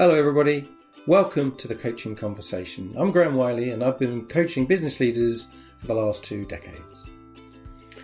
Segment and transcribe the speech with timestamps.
[0.00, 0.70] Hello, everybody.
[1.08, 2.94] Welcome to the Coaching Conversation.
[2.96, 7.10] I'm Graham Wiley, and I've been coaching business leaders for the last two decades.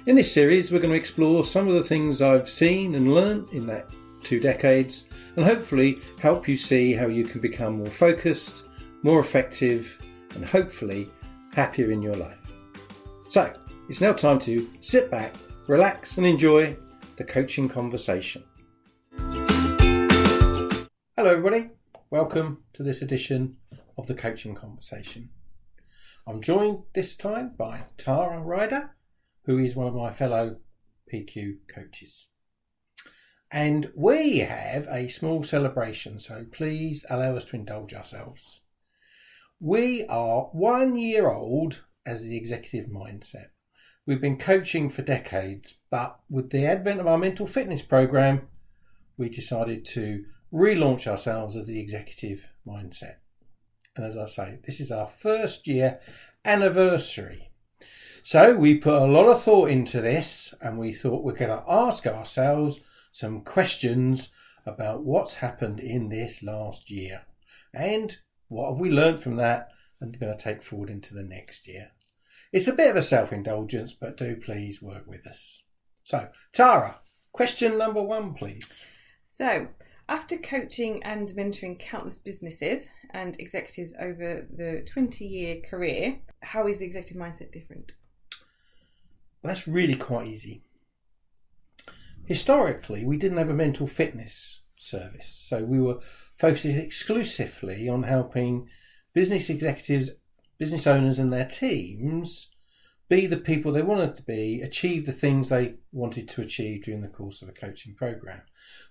[0.07, 3.48] In this series, we're going to explore some of the things I've seen and learned
[3.50, 3.88] in that
[4.25, 5.04] two decades,
[5.36, 8.64] and hopefully help you see how you can become more focused,
[9.04, 10.02] more effective,
[10.34, 11.08] and hopefully
[11.52, 12.40] happier in your life.
[13.29, 13.54] So,
[13.88, 15.32] it's now time to sit back,
[15.68, 16.76] relax, and enjoy
[17.14, 18.42] the coaching conversation.
[21.16, 21.70] Hello, everybody.
[22.14, 23.56] Welcome to this edition
[23.98, 25.30] of the coaching conversation.
[26.28, 28.95] I'm joined this time by Tara Ryder,
[29.46, 30.58] who is one of my fellow
[31.12, 32.28] PQ coaches.
[33.50, 38.62] And we have a small celebration, so please allow us to indulge ourselves.
[39.58, 43.48] We are one year old as the executive mindset.
[44.06, 48.46] We've been coaching for decades, but with the advent of our mental fitness program,
[49.16, 53.16] we decided to relaunch ourselves as the executive mindset.
[53.97, 55.98] And as I say, this is our first year
[56.44, 57.50] anniversary.
[58.22, 61.64] So we put a lot of thought into this and we thought we're going to
[61.69, 62.80] ask ourselves
[63.12, 64.30] some questions
[64.64, 67.22] about what's happened in this last year
[67.72, 68.16] and
[68.48, 69.68] what have we learned from that
[70.00, 71.91] and going to take forward into the next year.
[72.52, 75.64] It's a bit of a self indulgence, but do please work with us.
[76.05, 77.00] So, Tara,
[77.33, 78.86] question number one, please.
[79.27, 79.68] So,
[80.08, 86.78] after coaching and mentoring countless businesses and executives over the 20 year career, how is
[86.78, 87.92] the executive mindset different?
[89.42, 90.62] Well, that's really quite easy.
[92.27, 96.00] Historically, we didn't have a mental fitness service, so we were
[96.39, 98.68] focusing exclusively on helping
[99.12, 100.11] business executives,
[100.58, 102.48] business owners, and their teams
[103.15, 107.01] be the people they wanted to be, achieve the things they wanted to achieve during
[107.01, 108.43] the course of a coaching program.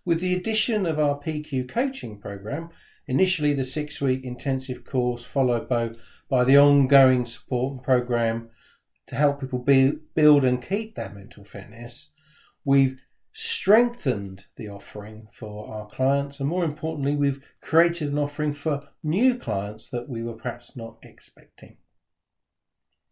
[0.05, 2.69] With the addition of our PQ coaching program,
[3.05, 5.91] initially the six week intensive course, followed by,
[6.29, 8.49] by the ongoing support program
[9.07, 12.11] to help people be, build and keep their mental fitness,
[12.63, 13.01] we've
[13.33, 19.35] strengthened the offering for our clients, and more importantly, we've created an offering for new
[19.35, 21.75] clients that we were perhaps not expecting.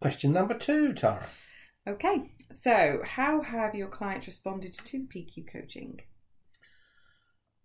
[0.01, 1.27] Question number two, Tara.
[1.87, 6.01] Okay, so how have your clients responded to PQ coaching?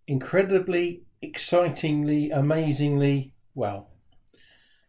[0.06, 3.88] Incredibly, excitingly, amazingly well.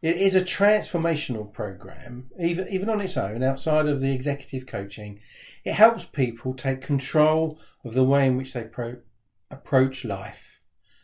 [0.02, 5.22] It is a transformational program, even, even on its own, outside of the executive coaching.
[5.64, 9.02] It helps people take control of the way in which they pro-
[9.50, 10.60] approach life,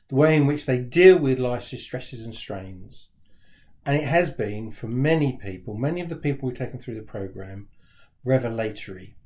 [0.10, 3.08] the way in which they deal with life's stresses and strains.
[3.86, 7.02] And it has been for many people, many of the people we've taken through the
[7.02, 7.68] program,
[8.24, 9.18] revelatory.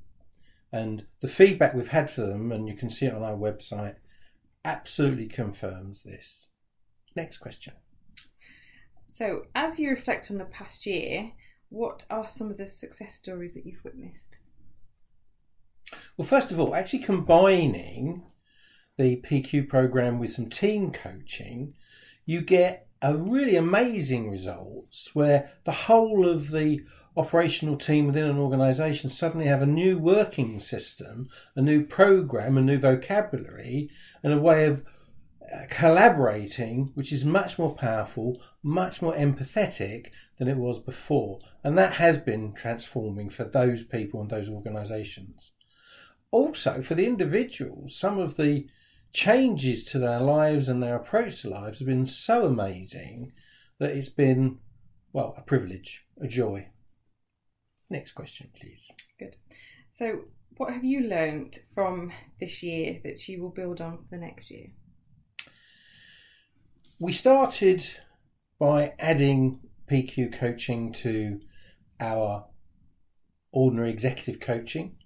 [0.72, 3.95] And the feedback we've had for them, and you can see it on our website,
[4.66, 6.50] absolutely confirms this.
[7.16, 7.73] Next question.
[9.12, 11.31] So, as you reflect on the past year,
[11.69, 14.38] what are some of the success stories that you've witnessed?
[16.16, 18.24] Well, first of all, actually combining
[18.97, 21.74] the PQ program with some team coaching,
[22.25, 26.81] you get a really amazing results where the whole of the
[27.16, 32.62] operational team within an organization suddenly have a new working system, a new program, a
[32.62, 33.90] new vocabulary,
[34.22, 34.84] and a way of
[35.52, 41.40] uh, collaborating, which is much more powerful, much more empathetic than it was before.
[41.63, 45.53] And that has been transforming for those people and those organizations.
[46.30, 48.68] Also, for the individuals, some of the
[49.13, 53.31] changes to their lives and their approach to lives have been so amazing
[53.79, 54.59] that it's been,
[55.13, 56.68] well, a privilege, a joy.
[57.90, 58.91] Next question, please.
[59.19, 59.38] Good.
[59.91, 60.25] So,
[60.57, 64.51] what have you learned from this year that you will build on for the next
[64.51, 64.68] year?
[67.00, 67.85] We started
[68.59, 71.39] by adding PQ coaching to
[72.00, 72.47] our
[73.51, 74.97] ordinary executive coaching.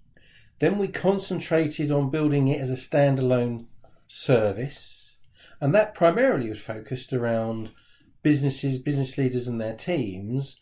[0.58, 3.66] Then we concentrated on building it as a standalone
[4.06, 5.14] service,
[5.60, 7.70] and that primarily was focused around
[8.22, 10.56] businesses, business leaders, and their teams,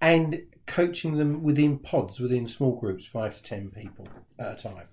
[0.00, 4.08] and coaching them within pods, within small groups, five to ten people
[4.38, 4.88] at a time.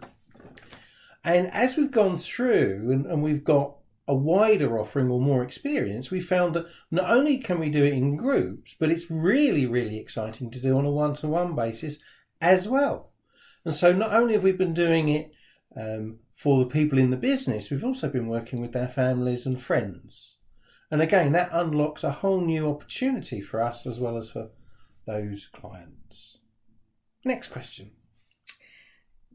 [1.23, 3.77] And as we've gone through and, and we've got
[4.07, 7.93] a wider offering or more experience, we found that not only can we do it
[7.93, 11.99] in groups, but it's really, really exciting to do on a one to one basis
[12.41, 13.11] as well.
[13.63, 15.31] And so not only have we been doing it
[15.77, 19.61] um, for the people in the business, we've also been working with their families and
[19.61, 20.37] friends.
[20.89, 24.49] And again, that unlocks a whole new opportunity for us as well as for
[25.05, 26.39] those clients.
[27.25, 27.91] Next question.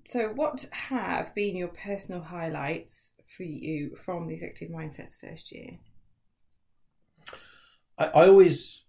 [0.07, 5.79] So, what have been your personal highlights for you from the Executive Mindset's first year?
[7.99, 8.85] I, I always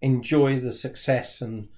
[0.00, 1.68] enjoy the success and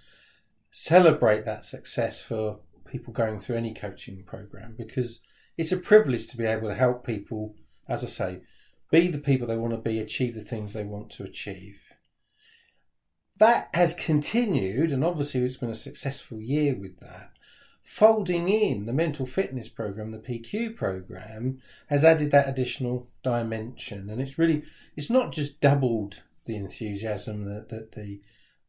[0.71, 5.21] celebrate that success for people going through any coaching program because
[5.61, 7.55] it's a privilege to be able to help people,
[7.87, 8.41] as I say,
[8.91, 11.93] be the people they want to be, achieve the things they want to achieve.
[13.37, 17.33] That has continued, and obviously it's been a successful year with that.
[17.83, 24.19] Folding in the mental fitness program, the PQ program, has added that additional dimension, and
[24.19, 24.63] it's really
[24.97, 28.23] it's not just doubled the enthusiasm, that the,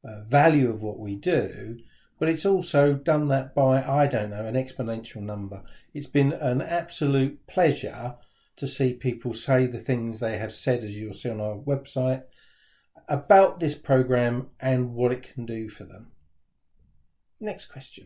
[0.04, 1.80] uh, value of what we do,
[2.22, 5.64] but it's also done that by, I don't know, an exponential number.
[5.92, 8.18] It's been an absolute pleasure
[8.58, 12.22] to see people say the things they have said, as you'll see on our website,
[13.10, 16.12] about this program and what it can do for them.
[17.40, 18.06] Next question.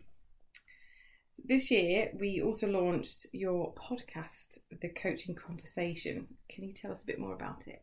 [1.44, 6.28] This year, we also launched your podcast, The Coaching Conversation.
[6.48, 7.82] Can you tell us a bit more about it?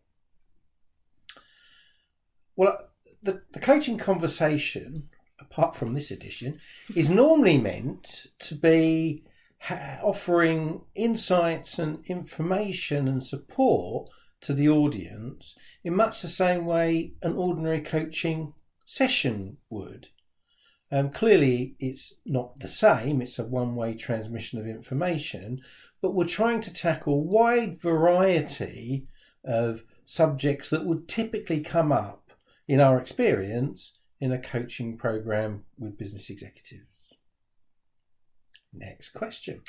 [2.55, 2.89] Well,
[3.21, 5.09] the, the coaching conversation
[5.49, 6.59] apart from this edition,
[6.95, 9.23] is normally meant to be
[10.03, 14.09] offering insights and information and support
[14.41, 18.53] to the audience in much the same way an ordinary coaching
[18.85, 20.09] session would.
[20.91, 25.61] Um, clearly, it's not the same, it's a one way transmission of information,
[26.01, 29.07] but we're trying to tackle a wide variety
[29.43, 32.33] of subjects that would typically come up
[32.67, 37.15] in our experience in a coaching program with business executives.
[38.71, 39.63] Next question.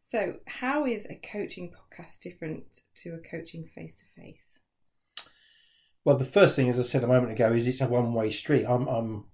[0.00, 4.60] So, how is a coaching podcast different to a coaching face to face?
[6.04, 8.30] Well, the first thing, as I said a moment ago, is it's a one way
[8.30, 8.66] street.
[8.66, 9.24] I'm, I'm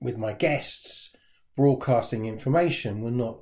[0.00, 1.12] with my guests
[1.56, 3.00] broadcasting information.
[3.00, 3.40] We're not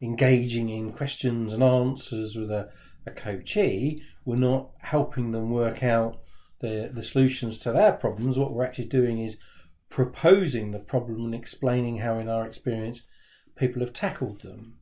[0.00, 2.70] engaging in questions and answers with a,
[3.06, 4.02] a coachee.
[4.24, 6.22] We're not helping them work out
[6.60, 8.38] the, the solutions to their problems.
[8.38, 9.36] What we're actually doing is
[9.94, 13.02] proposing the problem and explaining how, in our experience,
[13.54, 14.74] people have tackled them.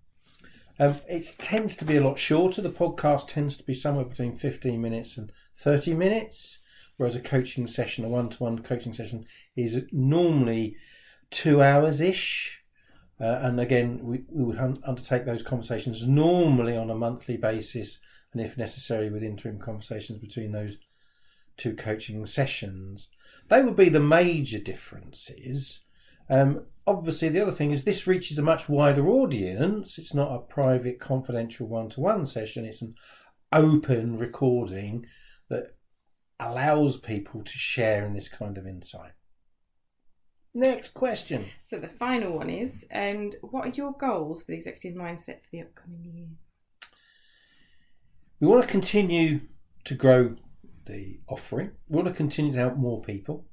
[0.80, 2.62] Um, it tends to be a lot shorter.
[2.62, 6.60] The podcast tends to be somewhere between 15 minutes and 30 minutes,
[6.96, 10.76] whereas a coaching session, a one to one coaching session, is normally
[11.30, 12.62] two hours ish.
[13.20, 18.00] Uh, and again, we, we would un- undertake those conversations normally on a monthly basis,
[18.32, 20.78] and if necessary, with interim conversations between those
[21.58, 23.10] two coaching sessions.
[23.52, 25.80] They would be the major differences.
[26.30, 29.98] Um, obviously, the other thing is this reaches a much wider audience.
[29.98, 32.94] It's not a private, confidential one to one session, it's an
[33.52, 35.04] open recording
[35.50, 35.76] that
[36.40, 39.12] allows people to share in this kind of insight.
[40.54, 41.44] Next question.
[41.66, 45.50] So, the final one is and what are your goals for the executive mindset for
[45.52, 46.28] the upcoming year?
[48.40, 49.42] We want to continue
[49.84, 50.36] to grow
[50.86, 51.72] the offering.
[51.88, 53.46] We want to continue to help more people.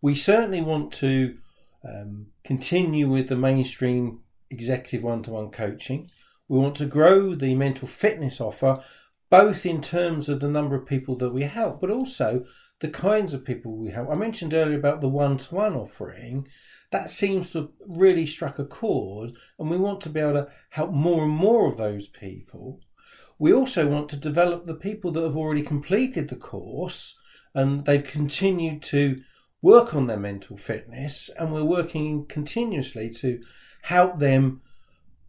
[0.00, 1.36] We certainly want to
[1.84, 4.20] um, continue with the mainstream
[4.50, 6.10] executive one to one coaching.
[6.48, 8.82] We want to grow the mental fitness offer,
[9.30, 12.44] both in terms of the number of people that we help, but also
[12.80, 14.10] the kinds of people we help.
[14.10, 16.46] I mentioned earlier about the one to one offering.
[16.90, 20.92] That seems to really struck a chord, and we want to be able to help
[20.92, 22.80] more and more of those people.
[23.38, 27.18] We also want to develop the people that have already completed the course
[27.54, 29.16] and they've continued to
[29.62, 33.40] work on their mental fitness, and we're working continuously to
[33.82, 34.60] help them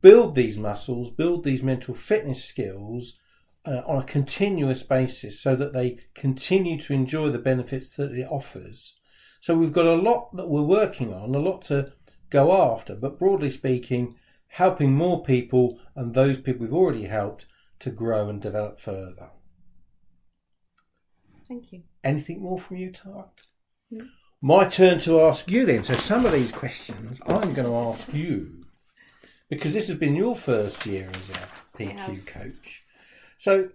[0.01, 3.17] build these muscles, build these mental fitness skills
[3.65, 8.27] uh, on a continuous basis so that they continue to enjoy the benefits that it
[8.29, 8.95] offers.
[9.39, 11.93] So we've got a lot that we're working on, a lot to
[12.29, 14.15] go after, but broadly speaking,
[14.47, 17.45] helping more people and those people we've already helped
[17.85, 19.29] to grow and develop further.
[21.47, 21.83] Thank you.
[22.03, 23.25] Anything more from you, Tara?
[23.91, 24.05] No.
[24.41, 25.83] My turn to ask you then.
[25.83, 28.63] So some of these questions I'm going to ask you
[29.51, 32.83] because this has been your first year as a PQ coach.
[33.37, 33.69] So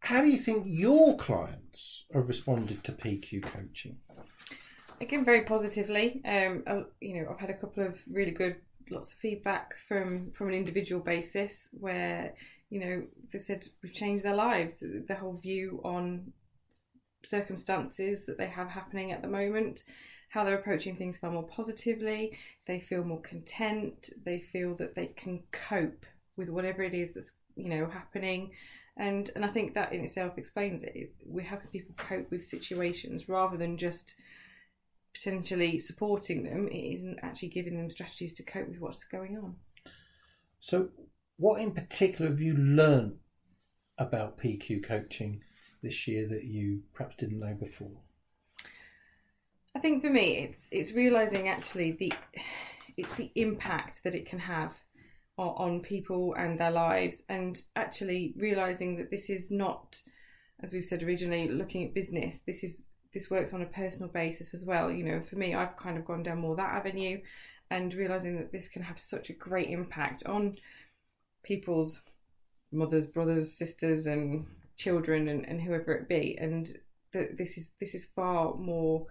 [0.00, 3.98] how do you think your clients have responded to PQ coaching?
[5.00, 6.20] Again, very positively.
[6.24, 6.64] Um,
[7.00, 8.56] you know, I've had a couple of really good,
[8.90, 12.34] lots of feedback from from an individual basis where
[12.70, 14.82] you know they said we've changed their lives.
[14.82, 16.32] The whole view on
[17.24, 19.84] circumstances that they have happening at the moment,
[20.30, 22.38] how they're approaching things far more positively.
[22.66, 24.10] They feel more content.
[24.24, 28.52] They feel that they can cope with whatever it is that's you know happening.
[28.96, 31.14] And and I think that in itself explains it.
[31.24, 34.14] We're helping people cope with situations rather than just
[35.14, 36.68] potentially supporting them.
[36.68, 39.56] It isn't actually giving them strategies to cope with what's going on.
[40.60, 40.90] So
[41.36, 43.18] what in particular have you learned
[43.98, 45.42] about PQ coaching
[45.82, 47.98] this year that you perhaps didn't know before?
[49.74, 52.12] I think for me, it's it's realizing actually the
[52.96, 54.78] it's the impact that it can have
[55.38, 60.02] on, on people and their lives, and actually realizing that this is not,
[60.62, 62.42] as we've said originally, looking at business.
[62.46, 64.90] This is this works on a personal basis as well.
[64.90, 67.20] You know, for me, I've kind of gone down more that avenue,
[67.70, 70.54] and realizing that this can have such a great impact on
[71.42, 72.02] people's
[72.70, 76.78] mothers, brothers, sisters, and children, and, and whoever it be, and
[77.12, 79.06] that this is this is far more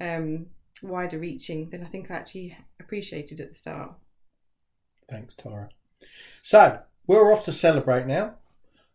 [0.00, 0.46] um,
[0.82, 3.92] wider reaching than I think I actually appreciated at the start.
[5.08, 5.68] Thanks, Tara.
[6.42, 8.36] So we're off to celebrate now.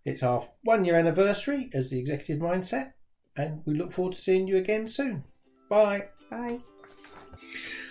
[0.04, 2.94] It's our one year anniversary as the Executive Mindset,
[3.38, 5.24] and we look forward to seeing you again soon.
[5.70, 6.08] Bye.
[6.30, 6.60] Bye.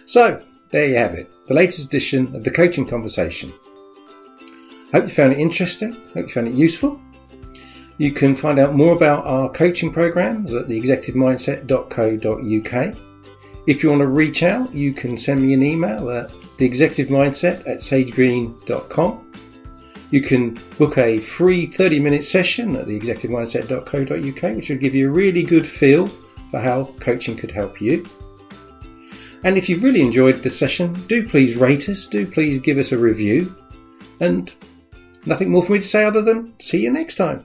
[0.05, 3.53] So, there you have it, the latest edition of the Coaching Conversation.
[4.93, 7.00] Hope you found it interesting, hope you found it useful.
[7.99, 12.97] You can find out more about our coaching programs at theexecutivemindset.co.uk.
[13.67, 17.79] If you want to reach out, you can send me an email at theexecutivemindset at
[17.79, 19.33] sagegreen.com.
[20.11, 25.13] You can book a free 30 minute session at theexecutivemindset.co.uk, which will give you a
[25.13, 26.07] really good feel
[26.51, 28.09] for how coaching could help you.
[29.43, 32.93] And if you've really enjoyed the session, do please rate us, do please give us
[32.93, 33.55] a review.
[34.21, 34.53] And
[35.25, 37.45] nothing more for me to say other than see you next time.